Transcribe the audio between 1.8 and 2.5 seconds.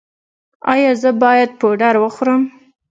وخورم؟